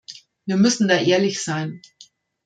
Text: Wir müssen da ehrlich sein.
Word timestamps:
Wir 0.47 0.57
müssen 0.57 0.87
da 0.87 0.95
ehrlich 0.97 1.43
sein. 1.43 1.79